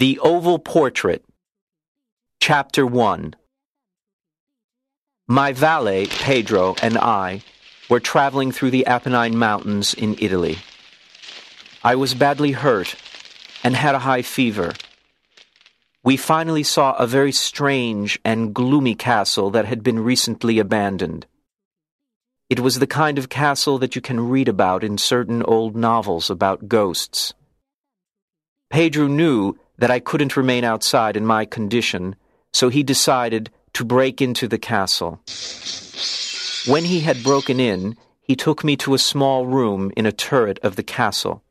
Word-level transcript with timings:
The 0.00 0.18
Oval 0.20 0.58
Portrait, 0.58 1.22
Chapter 2.40 2.86
1 2.86 3.34
My 5.28 5.52
valet, 5.52 6.06
Pedro, 6.06 6.74
and 6.80 6.96
I 6.96 7.42
were 7.90 8.00
traveling 8.00 8.50
through 8.50 8.70
the 8.70 8.86
Apennine 8.86 9.36
Mountains 9.36 9.92
in 9.92 10.16
Italy. 10.18 10.60
I 11.84 11.96
was 11.96 12.14
badly 12.14 12.52
hurt 12.52 12.96
and 13.62 13.76
had 13.76 13.94
a 13.94 13.98
high 14.08 14.22
fever. 14.22 14.72
We 16.02 16.16
finally 16.16 16.62
saw 16.62 16.94
a 16.94 17.06
very 17.06 17.32
strange 17.32 18.18
and 18.24 18.54
gloomy 18.54 18.94
castle 18.94 19.50
that 19.50 19.66
had 19.66 19.82
been 19.82 20.00
recently 20.00 20.58
abandoned. 20.58 21.26
It 22.48 22.60
was 22.60 22.78
the 22.78 22.86
kind 22.86 23.18
of 23.18 23.28
castle 23.28 23.76
that 23.76 23.94
you 23.94 24.00
can 24.00 24.30
read 24.30 24.48
about 24.48 24.82
in 24.82 24.96
certain 24.96 25.42
old 25.42 25.76
novels 25.76 26.30
about 26.30 26.68
ghosts. 26.68 27.34
Pedro 28.70 29.06
knew 29.06 29.58
that 29.80 29.90
I 29.90 29.98
couldn't 29.98 30.36
remain 30.36 30.62
outside 30.62 31.16
in 31.16 31.26
my 31.26 31.46
condition, 31.46 32.14
so 32.52 32.68
he 32.68 32.82
decided 32.82 33.50
to 33.72 33.84
break 33.84 34.20
into 34.20 34.46
the 34.46 34.58
castle. 34.58 35.20
When 36.66 36.84
he 36.84 37.00
had 37.00 37.22
broken 37.22 37.58
in, 37.58 37.96
he 38.20 38.36
took 38.36 38.62
me 38.62 38.76
to 38.76 38.92
a 38.92 38.98
small 38.98 39.46
room 39.46 39.90
in 39.96 40.04
a 40.04 40.12
turret 40.12 40.58
of 40.62 40.76
the 40.76 40.82
castle. 40.82 41.42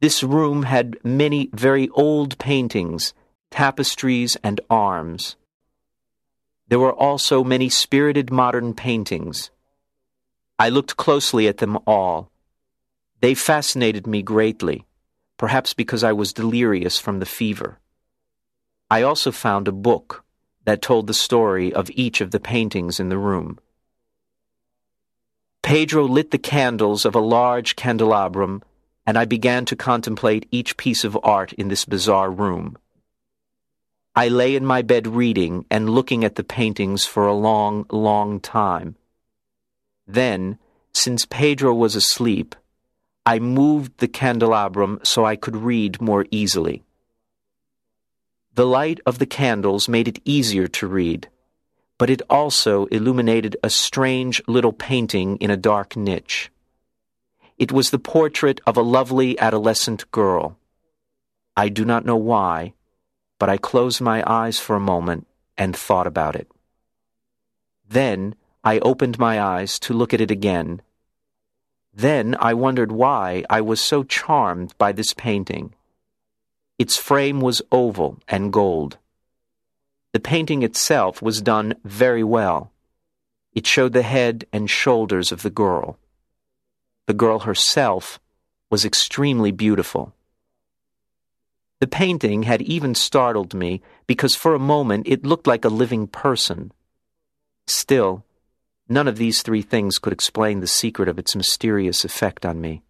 This 0.00 0.22
room 0.22 0.64
had 0.64 0.98
many 1.02 1.48
very 1.54 1.88
old 1.94 2.38
paintings, 2.38 3.14
tapestries, 3.50 4.36
and 4.44 4.60
arms. 4.68 5.36
There 6.68 6.78
were 6.78 6.92
also 6.92 7.42
many 7.42 7.70
spirited 7.70 8.30
modern 8.30 8.74
paintings. 8.74 9.50
I 10.58 10.68
looked 10.68 10.98
closely 10.98 11.48
at 11.48 11.56
them 11.56 11.78
all. 11.86 12.30
They 13.20 13.32
fascinated 13.32 14.06
me 14.06 14.20
greatly 14.20 14.84
perhaps 15.44 15.74
because 15.74 16.02
I 16.02 16.14
was 16.14 16.32
delirious 16.32 16.98
from 16.98 17.18
the 17.18 17.26
fever. 17.26 17.78
I 18.88 19.02
also 19.02 19.30
found 19.30 19.68
a 19.68 19.72
book 19.72 20.24
that 20.64 20.80
told 20.80 21.06
the 21.06 21.12
story 21.12 21.70
of 21.70 21.90
each 21.90 22.22
of 22.22 22.30
the 22.30 22.40
paintings 22.40 22.98
in 22.98 23.10
the 23.10 23.18
room. 23.18 23.58
Pedro 25.62 26.04
lit 26.04 26.30
the 26.30 26.38
candles 26.38 27.04
of 27.04 27.14
a 27.14 27.20
large 27.20 27.76
candelabrum, 27.76 28.62
and 29.06 29.18
I 29.18 29.26
began 29.26 29.66
to 29.66 29.76
contemplate 29.76 30.48
each 30.50 30.78
piece 30.78 31.04
of 31.04 31.18
art 31.22 31.52
in 31.52 31.68
this 31.68 31.84
bizarre 31.84 32.30
room. 32.30 32.78
I 34.16 34.28
lay 34.28 34.56
in 34.56 34.64
my 34.64 34.80
bed 34.80 35.06
reading 35.06 35.66
and 35.70 35.90
looking 35.90 36.24
at 36.24 36.36
the 36.36 36.50
paintings 36.58 37.04
for 37.04 37.26
a 37.26 37.34
long, 37.34 37.84
long 37.90 38.40
time. 38.40 38.96
Then, 40.06 40.58
since 40.94 41.26
Pedro 41.26 41.74
was 41.74 41.94
asleep, 41.94 42.54
I 43.26 43.38
moved 43.38 43.98
the 43.98 44.08
candelabrum 44.08 45.00
so 45.02 45.24
I 45.24 45.36
could 45.36 45.56
read 45.56 46.00
more 46.00 46.26
easily. 46.30 46.82
The 48.54 48.66
light 48.66 49.00
of 49.06 49.18
the 49.18 49.26
candles 49.26 49.88
made 49.88 50.08
it 50.08 50.20
easier 50.24 50.68
to 50.68 50.86
read, 50.86 51.28
but 51.98 52.10
it 52.10 52.22
also 52.28 52.84
illuminated 52.86 53.56
a 53.62 53.70
strange 53.70 54.42
little 54.46 54.72
painting 54.72 55.38
in 55.38 55.50
a 55.50 55.56
dark 55.56 55.96
niche. 55.96 56.50
It 57.56 57.72
was 57.72 57.90
the 57.90 57.98
portrait 57.98 58.60
of 58.66 58.76
a 58.76 58.82
lovely 58.82 59.38
adolescent 59.38 60.10
girl. 60.10 60.58
I 61.56 61.68
do 61.68 61.84
not 61.84 62.04
know 62.04 62.16
why, 62.16 62.74
but 63.38 63.48
I 63.48 63.56
closed 63.56 64.00
my 64.00 64.22
eyes 64.26 64.58
for 64.58 64.76
a 64.76 64.80
moment 64.80 65.26
and 65.56 65.74
thought 65.74 66.06
about 66.06 66.36
it. 66.36 66.50
Then 67.88 68.34
I 68.62 68.80
opened 68.80 69.18
my 69.18 69.40
eyes 69.40 69.78
to 69.80 69.94
look 69.94 70.12
at 70.12 70.20
it 70.20 70.30
again 70.30 70.82
then 71.94 72.36
I 72.40 72.54
wondered 72.54 72.90
why 72.90 73.44
I 73.48 73.60
was 73.60 73.80
so 73.80 74.02
charmed 74.02 74.76
by 74.78 74.92
this 74.92 75.14
painting. 75.14 75.74
Its 76.78 76.96
frame 76.96 77.40
was 77.40 77.62
oval 77.70 78.18
and 78.26 78.52
gold. 78.52 78.98
The 80.12 80.20
painting 80.20 80.62
itself 80.62 81.22
was 81.22 81.40
done 81.40 81.74
very 81.84 82.24
well. 82.24 82.72
It 83.52 83.66
showed 83.66 83.92
the 83.92 84.02
head 84.02 84.44
and 84.52 84.68
shoulders 84.68 85.30
of 85.30 85.42
the 85.42 85.50
girl. 85.50 85.98
The 87.06 87.14
girl 87.14 87.40
herself 87.40 88.18
was 88.70 88.84
extremely 88.84 89.52
beautiful. 89.52 90.12
The 91.80 91.86
painting 91.86 92.44
had 92.44 92.62
even 92.62 92.94
startled 92.94 93.54
me 93.54 93.82
because 94.06 94.34
for 94.34 94.54
a 94.54 94.58
moment 94.58 95.06
it 95.06 95.24
looked 95.24 95.46
like 95.46 95.64
a 95.64 95.68
living 95.68 96.06
person. 96.08 96.72
Still, 97.66 98.24
None 98.88 99.08
of 99.08 99.16
these 99.16 99.42
three 99.42 99.62
things 99.62 99.98
could 99.98 100.12
explain 100.12 100.60
the 100.60 100.66
secret 100.66 101.08
of 101.08 101.18
its 101.18 101.34
mysterious 101.34 102.04
effect 102.04 102.44
on 102.44 102.60
me. 102.60 102.82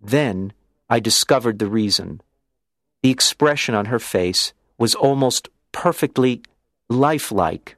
Then 0.00 0.52
I 0.88 1.00
discovered 1.00 1.58
the 1.58 1.68
reason. 1.68 2.22
The 3.02 3.10
expression 3.10 3.74
on 3.74 3.86
her 3.86 3.98
face 3.98 4.54
was 4.78 4.94
almost 4.94 5.48
perfectly 5.72 6.42
lifelike. 6.88 7.76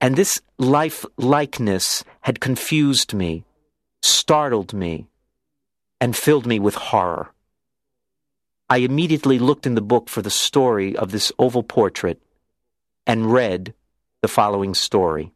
And 0.00 0.14
this 0.14 0.40
lifelikeness 0.58 2.04
had 2.20 2.40
confused 2.40 3.14
me, 3.14 3.44
startled 4.02 4.72
me, 4.72 5.08
and 6.00 6.16
filled 6.16 6.46
me 6.46 6.60
with 6.60 6.76
horror. 6.76 7.32
I 8.70 8.78
immediately 8.78 9.38
looked 9.38 9.66
in 9.66 9.74
the 9.74 9.80
book 9.80 10.08
for 10.08 10.22
the 10.22 10.30
story 10.30 10.94
of 10.94 11.10
this 11.10 11.32
oval 11.38 11.62
portrait 11.62 12.20
and 13.06 13.32
read 13.32 13.74
the 14.20 14.28
following 14.28 14.74
story. 14.74 15.32